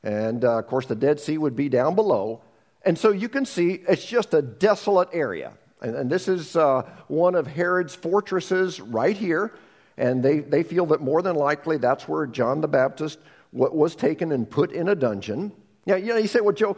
[0.05, 2.43] And uh, of course, the Dead Sea would be down below.
[2.85, 5.53] And so you can see it's just a desolate area.
[5.81, 9.55] And, and this is uh, one of Herod's fortresses right here.
[9.97, 13.19] And they, they feel that more than likely that's where John the Baptist
[13.53, 15.53] was taken and put in a dungeon.
[15.87, 16.77] Now, you know, you say, well, Joe,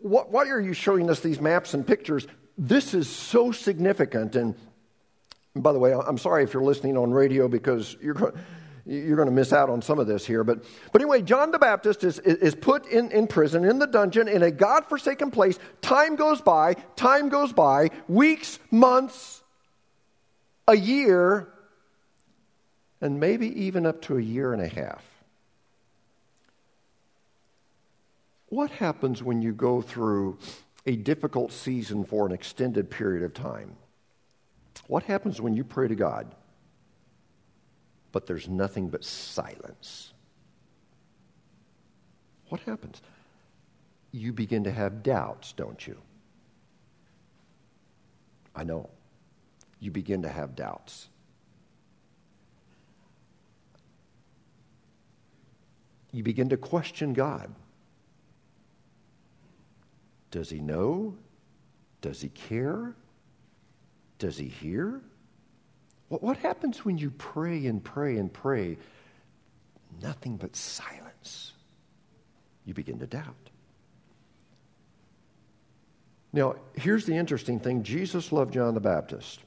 [0.00, 2.26] what, why are you showing us these maps and pictures?
[2.56, 4.36] This is so significant.
[4.36, 4.54] And
[5.54, 8.34] by the way, I'm sorry if you're listening on radio because you're going
[8.88, 10.42] you're going to miss out on some of this here.
[10.42, 14.28] But, but anyway, John the Baptist is, is put in, in prison, in the dungeon,
[14.28, 15.58] in a God forsaken place.
[15.82, 19.42] Time goes by, time goes by, weeks, months,
[20.66, 21.48] a year,
[23.02, 25.04] and maybe even up to a year and a half.
[28.48, 30.38] What happens when you go through
[30.86, 33.76] a difficult season for an extended period of time?
[34.86, 36.34] What happens when you pray to God?
[38.12, 40.12] But there's nothing but silence.
[42.48, 43.02] What happens?
[44.12, 45.98] You begin to have doubts, don't you?
[48.56, 48.88] I know.
[49.80, 51.08] You begin to have doubts.
[56.10, 57.54] You begin to question God.
[60.30, 61.16] Does he know?
[62.00, 62.94] Does he care?
[64.18, 65.00] Does he hear?
[66.08, 68.78] What happens when you pray and pray and pray?
[70.02, 71.52] Nothing but silence.
[72.64, 73.50] You begin to doubt.
[76.32, 79.40] Now, here's the interesting thing Jesus loved John the Baptist.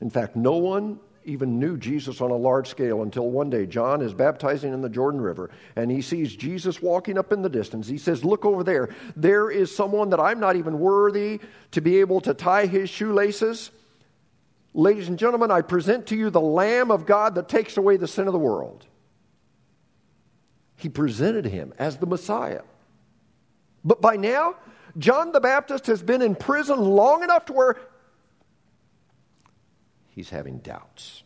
[0.00, 4.00] In fact, no one even knew Jesus on a large scale until one day John
[4.00, 7.88] is baptizing in the Jordan River and he sees Jesus walking up in the distance.
[7.88, 8.90] He says, Look over there.
[9.16, 11.40] There is someone that I'm not even worthy
[11.72, 13.70] to be able to tie his shoelaces.
[14.76, 18.06] Ladies and gentlemen, I present to you the Lamb of God that takes away the
[18.06, 18.84] sin of the world.
[20.76, 22.60] He presented him as the Messiah.
[23.82, 24.56] But by now,
[24.98, 27.76] John the Baptist has been in prison long enough to where
[30.08, 31.22] he's having doubts.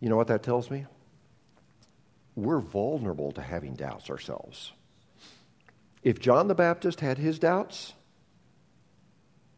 [0.00, 0.86] You know what that tells me?
[2.36, 4.72] We're vulnerable to having doubts ourselves.
[6.02, 7.92] If John the Baptist had his doubts,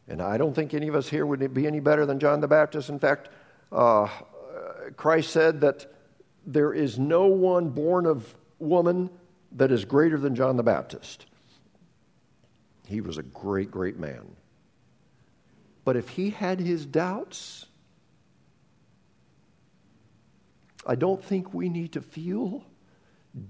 [0.07, 2.47] and I don't think any of us here would be any better than John the
[2.47, 2.89] Baptist.
[2.89, 3.29] In fact,
[3.71, 4.07] uh,
[4.95, 5.87] Christ said that
[6.45, 9.09] there is no one born of woman
[9.53, 11.25] that is greater than John the Baptist.
[12.87, 14.35] He was a great, great man.
[15.83, 17.65] But if he had his doubts,
[20.85, 22.63] I don't think we need to feel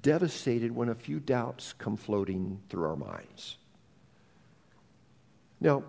[0.02, 3.58] devastated when a few doubts come floating through our minds.
[5.60, 5.84] Now,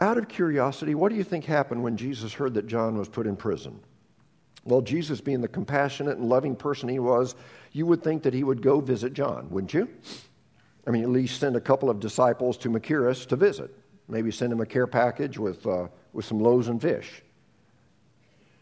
[0.00, 3.26] out of curiosity, what do you think happened when Jesus heard that John was put
[3.26, 3.80] in prison?
[4.64, 7.34] Well, Jesus, being the compassionate and loving person he was,
[7.72, 9.88] you would think that he would go visit John, wouldn't you?
[10.86, 13.74] I mean, at least send a couple of disciples to Machaerus to visit.
[14.08, 17.22] Maybe send him a care package with, uh, with some loaves and fish.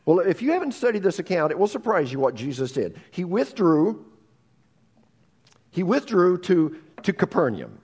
[0.05, 3.01] Well, if you haven't studied this account, it will surprise you what Jesus did.
[3.11, 4.05] He withdrew.
[5.71, 7.79] He withdrew to, to Capernaum.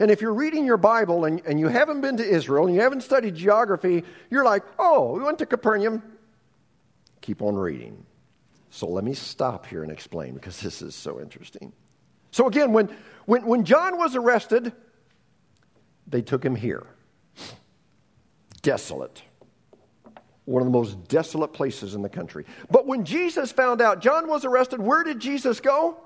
[0.00, 2.80] And if you're reading your Bible and, and you haven't been to Israel and you
[2.80, 6.02] haven't studied geography, you're like, oh, we went to Capernaum.
[7.20, 8.04] Keep on reading.
[8.70, 11.72] So let me stop here and explain because this is so interesting.
[12.30, 14.72] So, again, when, when, when John was arrested,
[16.06, 16.86] they took him here.
[18.62, 19.22] Desolate.
[20.44, 22.44] One of the most desolate places in the country.
[22.70, 25.96] But when Jesus found out John was arrested, where did Jesus go?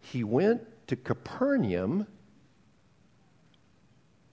[0.00, 2.06] He went to Capernaum,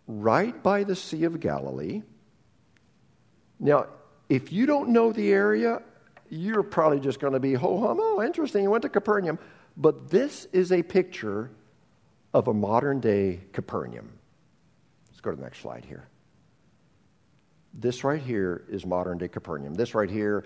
[0.08, 2.02] right by the Sea of Galilee.
[3.60, 3.88] Now,
[4.28, 5.82] if you don't know the area,
[6.30, 8.00] you're probably just going to be ho hum.
[8.02, 8.63] Oh, interesting.
[8.63, 9.39] You went to Capernaum.
[9.78, 11.52] But this is a picture
[12.34, 14.10] of a modern day Capernaum.
[15.10, 16.08] Let's go to the next slide here.
[17.74, 19.76] This right here is modern day Capernaum.
[19.76, 20.43] This right here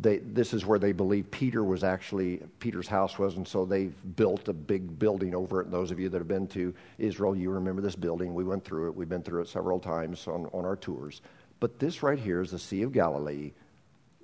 [0.00, 3.94] they, this is where they believe Peter was actually, Peter's house was, and so they've
[4.16, 5.64] built a big building over it.
[5.64, 8.34] And those of you that have been to Israel, you remember this building.
[8.34, 8.96] We went through it.
[8.96, 11.22] We've been through it several times on, on our tours.
[11.60, 13.52] But this right here is the Sea of Galilee.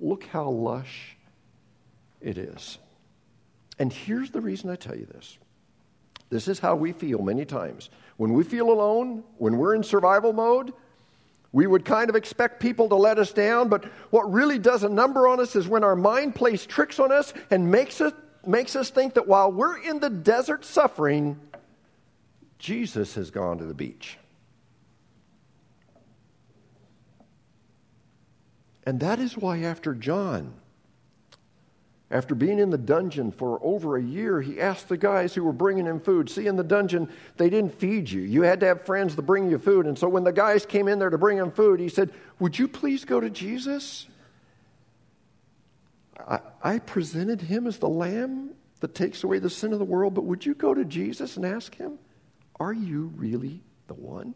[0.00, 1.16] Look how lush
[2.20, 2.78] it is.
[3.78, 5.38] And here's the reason I tell you this.
[6.28, 7.90] This is how we feel many times.
[8.16, 10.72] When we feel alone, when we're in survival mode,
[11.52, 14.88] we would kind of expect people to let us down, but what really does a
[14.88, 18.12] number on us is when our mind plays tricks on us and makes us,
[18.46, 21.40] makes us think that while we're in the desert suffering,
[22.58, 24.16] Jesus has gone to the beach.
[28.84, 30.54] And that is why, after John,
[32.10, 35.52] after being in the dungeon for over a year, he asked the guys who were
[35.52, 36.28] bringing him food.
[36.28, 38.22] See, in the dungeon, they didn't feed you.
[38.22, 39.86] You had to have friends to bring you food.
[39.86, 42.58] And so when the guys came in there to bring him food, he said, Would
[42.58, 44.08] you please go to Jesus?
[46.18, 50.14] I, I presented him as the lamb that takes away the sin of the world,
[50.14, 51.96] but would you go to Jesus and ask him,
[52.58, 54.34] Are you really the one?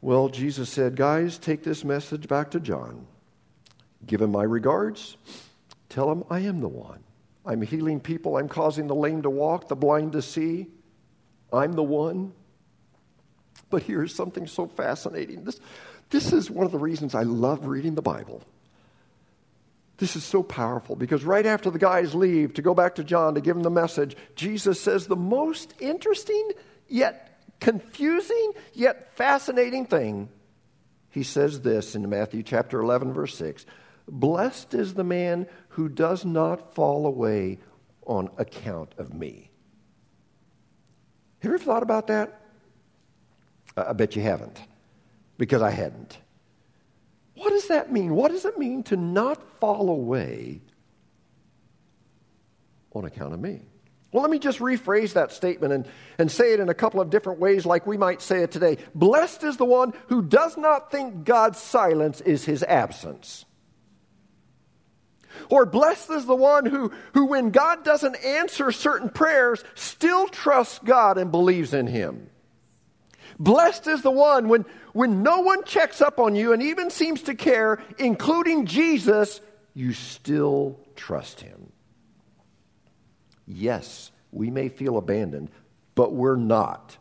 [0.00, 3.04] Well, Jesus said, Guys, take this message back to John.
[4.08, 5.16] Give him my regards.
[5.88, 7.04] Tell him I am the one.
[7.46, 8.36] I'm healing people.
[8.36, 10.66] I'm causing the lame to walk, the blind to see.
[11.52, 12.32] I'm the one.
[13.70, 15.44] But here's something so fascinating.
[15.44, 15.60] This,
[16.10, 18.42] this is one of the reasons I love reading the Bible.
[19.98, 23.34] This is so powerful because right after the guys leave to go back to John
[23.34, 26.50] to give him the message, Jesus says the most interesting
[26.88, 30.28] yet confusing yet fascinating thing.
[31.10, 33.66] He says this in Matthew chapter 11, verse 6
[34.08, 37.58] Blessed is the man who does not fall away
[38.06, 39.50] on account of me.
[41.40, 42.40] Have you ever thought about that?
[43.76, 44.60] I bet you haven't,
[45.36, 46.18] because I hadn't.
[47.34, 48.14] What does that mean?
[48.14, 50.60] What does it mean to not fall away
[52.92, 53.62] on account of me?
[54.10, 55.86] Well, let me just rephrase that statement and,
[56.18, 58.78] and say it in a couple of different ways, like we might say it today.
[58.94, 63.44] Blessed is the one who does not think God's silence is his absence.
[65.48, 70.80] Or blessed is the one who, who, when God doesn't answer certain prayers, still trusts
[70.84, 72.30] God and believes in Him.
[73.38, 77.22] Blessed is the one when, when no one checks up on you and even seems
[77.22, 79.40] to care, including Jesus,
[79.74, 81.72] you still trust Him.
[83.46, 85.50] Yes, we may feel abandoned,
[85.94, 86.96] but we're not.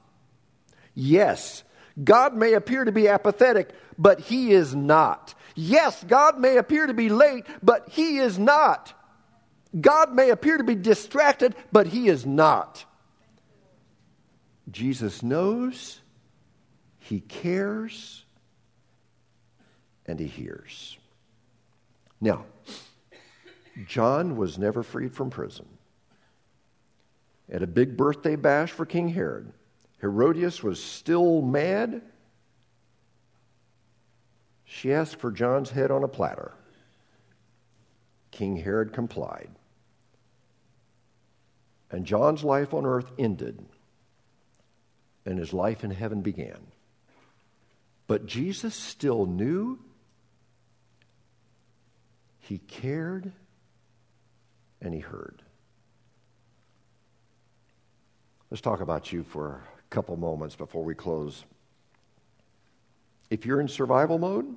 [0.94, 1.64] Yes,
[2.02, 5.34] God may appear to be apathetic, but He is not.
[5.60, 8.94] Yes, God may appear to be late, but He is not.
[9.82, 12.86] God may appear to be distracted, but He is not.
[14.70, 16.00] Jesus knows,
[17.00, 18.24] He cares,
[20.06, 20.96] and He hears.
[22.22, 22.46] Now,
[23.88, 25.66] John was never freed from prison.
[27.52, 29.52] At a big birthday bash for King Herod,
[30.02, 32.04] Herodias was still mad
[34.68, 36.52] she asked for John's head on a platter.
[38.32, 39.50] King Herod complied.
[41.90, 43.66] And John's life on earth ended,
[45.26, 46.60] and his life in heaven began.
[48.08, 49.80] But Jesus still knew,
[52.40, 53.32] he cared,
[54.82, 55.42] and he heard.
[58.52, 61.46] Let's talk about you for a couple moments before we close.
[63.30, 64.56] If you're in survival mode,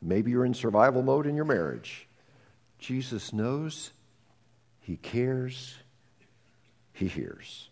[0.00, 2.06] maybe you're in survival mode in your marriage.
[2.78, 3.90] Jesus knows,
[4.80, 5.76] He cares,
[6.92, 7.68] He hears.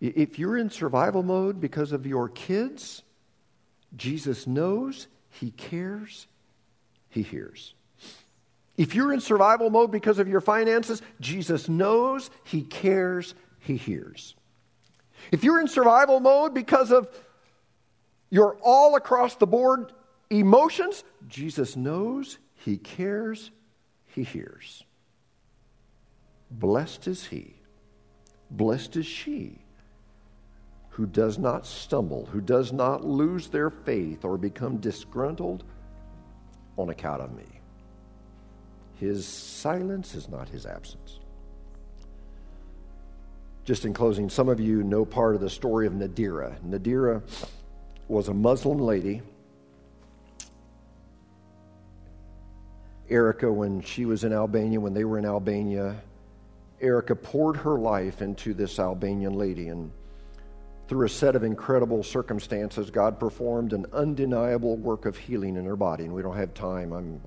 [0.00, 3.02] If you're in survival mode because of your kids,
[3.96, 6.26] Jesus knows, He cares,
[7.08, 7.74] He hears.
[8.76, 14.34] If you're in survival mode because of your finances, Jesus knows, He cares, He hears.
[15.32, 17.08] If you're in survival mode because of
[18.30, 19.92] your all across the board
[20.30, 23.50] emotions, Jesus knows, He cares,
[24.06, 24.84] He hears.
[26.50, 27.54] Blessed is He,
[28.50, 29.58] blessed is she
[30.96, 35.62] who does not stumble, who does not lose their faith or become disgruntled
[36.78, 37.44] on account of me.
[38.94, 41.20] His silence is not his absence.
[43.66, 46.54] Just in closing, some of you know part of the story of Nadira.
[46.64, 47.20] Nadira
[48.06, 49.22] was a Muslim lady.
[53.10, 55.96] Erica, when she was in Albania, when they were in Albania,
[56.80, 59.66] Erica poured her life into this Albanian lady.
[59.66, 59.90] And
[60.86, 65.74] through a set of incredible circumstances, God performed an undeniable work of healing in her
[65.74, 66.04] body.
[66.04, 66.92] And we don't have time.
[66.92, 67.20] I'm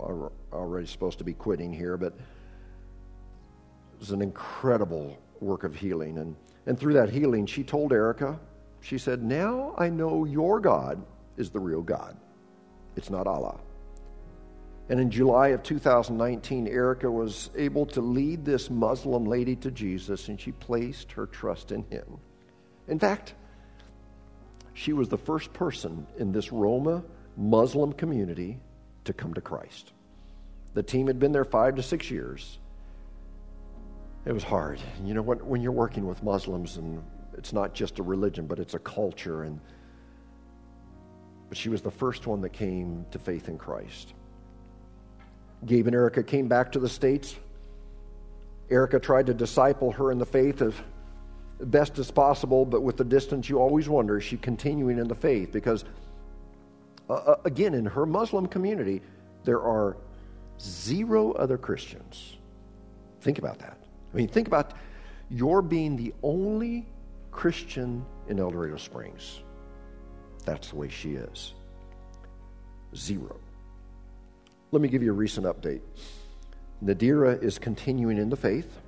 [0.53, 6.17] already supposed to be quitting here, but it was an incredible work of healing.
[6.17, 6.35] And,
[6.65, 8.39] and through that healing, she told Erica,
[8.81, 11.03] she said, Now I know your God
[11.37, 12.17] is the real God.
[12.95, 13.59] It's not Allah.
[14.89, 20.29] And in July of 2019, Erica was able to lead this Muslim lady to Jesus,
[20.29, 22.17] and she placed her trust in him.
[22.87, 23.35] In fact,
[24.73, 27.03] she was the first person in this Roma
[27.37, 28.59] Muslim community
[29.03, 29.93] to come to Christ.
[30.73, 32.57] The team had been there five to six years.
[34.25, 34.79] It was hard.
[35.03, 37.03] You know, when, when you're working with Muslims, and
[37.37, 39.59] it's not just a religion, but it's a culture, and
[41.47, 44.13] but she was the first one that came to faith in Christ.
[45.65, 47.35] Gabe and Erica came back to the States.
[48.69, 50.73] Erica tried to disciple her in the faith as
[51.59, 55.15] best as possible, but with the distance, you always wonder is she continuing in the
[55.15, 55.51] faith?
[55.51, 55.85] Because,
[57.09, 59.01] uh, uh again, in her Muslim community,
[59.43, 59.97] there are
[60.61, 62.37] zero other Christians.
[63.21, 63.78] Think about that.
[64.13, 64.73] I mean, think about
[65.29, 66.87] your being the only
[67.31, 69.41] Christian in El Dorado Springs.
[70.45, 71.53] That's the way she is.
[72.95, 73.39] Zero.
[74.71, 75.81] Let me give you a recent update.
[76.83, 78.79] Nadira is continuing in the faith.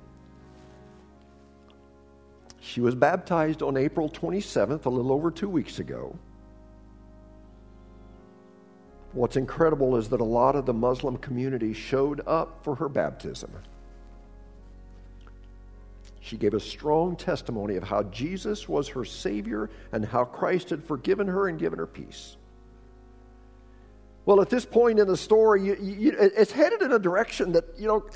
[2.60, 6.16] She was baptized on April 27th, a little over two weeks ago.
[9.12, 13.50] What's incredible is that a lot of the Muslim community showed up for her baptism.
[16.24, 20.84] She gave a strong testimony of how Jesus was her Savior and how Christ had
[20.84, 22.36] forgiven her and given her peace.
[24.24, 27.64] Well, at this point in the story, you, you, it's headed in a direction that,
[27.76, 28.06] you know,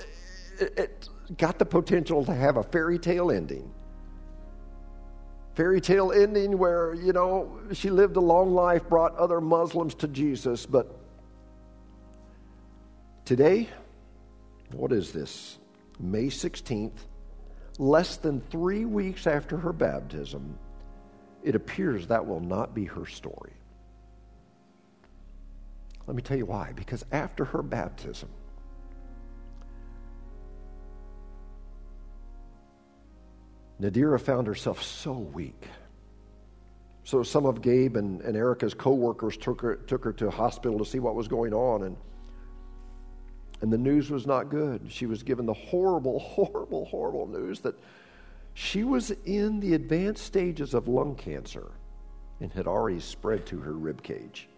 [0.60, 3.68] it, it got the potential to have a fairy tale ending.
[5.56, 10.06] Fairy tale ending where, you know, she lived a long life, brought other Muslims to
[10.06, 10.96] Jesus, but
[13.24, 13.68] today,
[14.70, 15.58] what is this?
[15.98, 16.92] May 16th,
[17.78, 20.58] less than three weeks after her baptism,
[21.42, 23.52] it appears that will not be her story.
[26.06, 26.72] Let me tell you why.
[26.74, 28.28] Because after her baptism,
[33.80, 35.68] Nadira found herself so weak.
[37.04, 40.78] So some of Gabe and, and Erica's co-workers took her, took her to a hospital
[40.78, 41.96] to see what was going on, and,
[43.60, 44.82] and the news was not good.
[44.88, 47.74] She was given the horrible, horrible, horrible news that
[48.54, 51.72] she was in the advanced stages of lung cancer
[52.40, 54.48] and had already spread to her rib cage.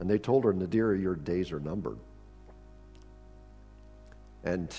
[0.00, 1.98] And they told her, Nadira, your days are numbered.
[4.44, 4.74] And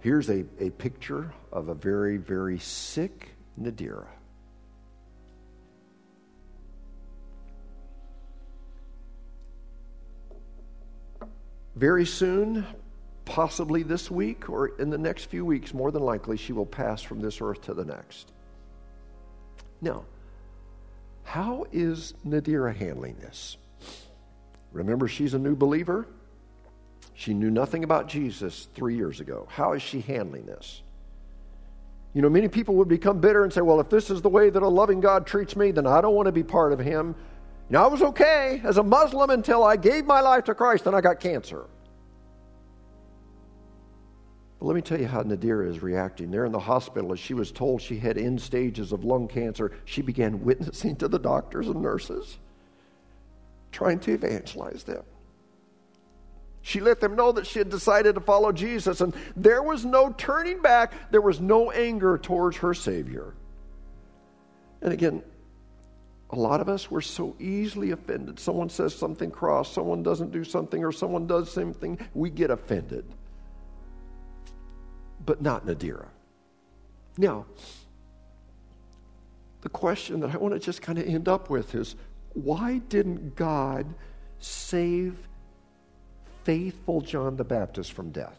[0.00, 4.06] here's a, a picture of a very, very sick Nadira.
[11.76, 12.66] Very soon,
[13.26, 17.02] possibly this week or in the next few weeks, more than likely, she will pass
[17.02, 18.32] from this earth to the next.
[19.82, 20.04] Now,
[21.22, 23.58] how is Nadira handling this?
[24.72, 26.06] Remember, she's a new believer.
[27.14, 29.46] She knew nothing about Jesus three years ago.
[29.50, 30.82] How is she handling this?
[32.14, 34.48] You know, many people would become bitter and say, well, if this is the way
[34.48, 37.14] that a loving God treats me, then I don't want to be part of Him.
[37.68, 40.86] You know, I was okay as a Muslim until I gave my life to Christ
[40.86, 41.66] and I got cancer.
[44.58, 46.30] But let me tell you how Nadira is reacting.
[46.30, 49.72] There in the hospital, as she was told she had end stages of lung cancer,
[49.84, 52.38] she began witnessing to the doctors and nurses,
[53.72, 55.02] trying to evangelize them.
[56.62, 60.12] She let them know that she had decided to follow Jesus, and there was no
[60.16, 61.12] turning back.
[61.12, 63.34] There was no anger towards her Savior.
[64.82, 65.22] And again,
[66.30, 68.40] a lot of us were so easily offended.
[68.40, 73.04] Someone says something cross, someone doesn't do something, or someone does something, we get offended.
[75.24, 76.06] But not Nadira.
[77.16, 77.46] Now,
[79.60, 81.94] the question that I want to just kind of end up with is
[82.34, 83.86] why didn't God
[84.38, 85.16] save
[86.44, 88.38] faithful John the Baptist from death?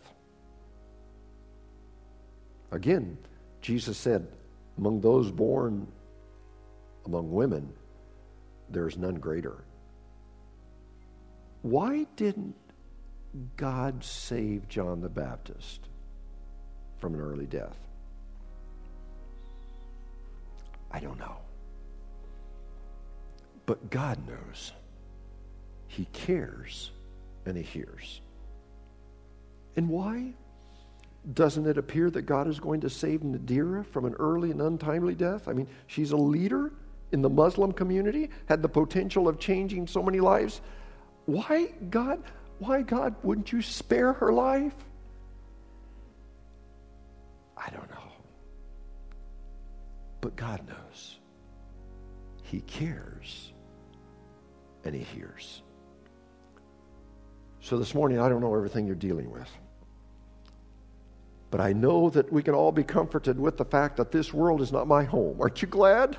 [2.71, 3.17] Again,
[3.61, 4.27] Jesus said,
[4.77, 5.87] Among those born
[7.07, 7.73] among women,
[8.69, 9.63] there's none greater.
[11.61, 12.55] Why didn't
[13.55, 15.81] God save John the Baptist
[16.99, 17.77] from an early death?
[20.91, 21.37] I don't know.
[23.65, 24.71] But God knows.
[25.87, 26.91] He cares
[27.45, 28.21] and He hears.
[29.75, 30.33] And why?
[31.33, 35.15] Doesn't it appear that God is going to save Nadira from an early and untimely
[35.15, 35.47] death?
[35.47, 36.71] I mean, she's a leader
[37.11, 40.61] in the Muslim community, had the potential of changing so many lives.
[41.25, 42.21] Why, God,
[42.59, 44.73] why, God, wouldn't you spare her life?
[47.55, 48.11] I don't know.
[50.21, 51.19] But God knows.
[52.43, 53.53] He cares
[54.83, 55.61] and He hears.
[57.59, 59.49] So this morning, I don't know everything you're dealing with.
[61.49, 64.61] But I know that we can all be comforted with the fact that this world
[64.61, 65.37] is not my home.
[65.39, 66.17] Aren't you glad?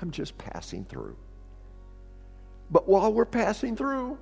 [0.00, 1.16] I'm just passing through.
[2.70, 4.18] But while we're passing through,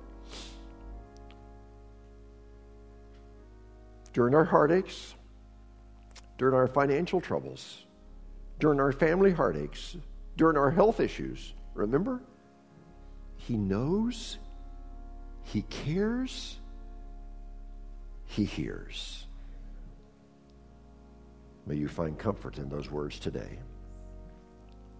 [4.13, 5.15] during our heartaches,
[6.37, 7.85] during our financial troubles,
[8.59, 9.97] during our family heartaches,
[10.37, 12.21] during our health issues, remember?
[13.37, 14.37] He knows,
[15.43, 16.57] He cares,
[18.25, 19.27] He hears.
[21.67, 23.59] May you find comfort in those words today.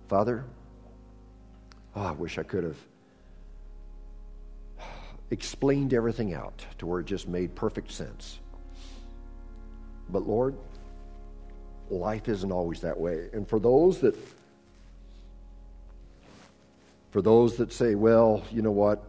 [0.08, 0.46] Father,
[1.96, 2.78] Oh, I wish I could have
[5.32, 8.40] explained everything out to where it just made perfect sense.
[10.10, 10.56] But Lord,
[11.90, 13.30] life isn't always that way.
[13.34, 14.16] And for those that
[17.12, 19.02] for those that say, well, you know what?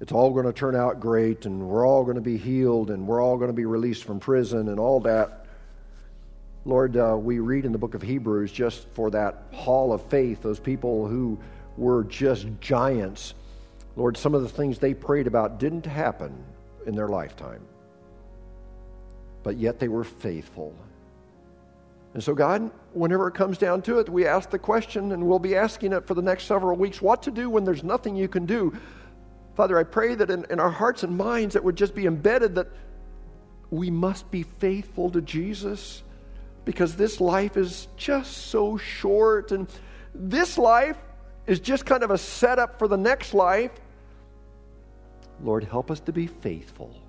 [0.00, 3.08] It's all going to turn out great and we're all going to be healed and
[3.08, 5.39] we're all going to be released from prison and all that.
[6.66, 10.42] Lord, uh, we read in the book of Hebrews just for that hall of faith,
[10.42, 11.38] those people who
[11.76, 13.34] were just giants.
[13.96, 16.44] Lord, some of the things they prayed about didn't happen
[16.86, 17.62] in their lifetime,
[19.42, 20.74] but yet they were faithful.
[22.12, 25.38] And so, God, whenever it comes down to it, we ask the question, and we'll
[25.38, 28.28] be asking it for the next several weeks what to do when there's nothing you
[28.28, 28.76] can do.
[29.54, 32.56] Father, I pray that in, in our hearts and minds it would just be embedded
[32.56, 32.68] that
[33.70, 36.02] we must be faithful to Jesus
[36.64, 39.52] because this life is just so short.
[39.52, 39.68] And
[40.14, 40.98] this life
[41.46, 43.72] is just kind of a setup for the next life.
[45.42, 46.99] Lord, help us to be faithful.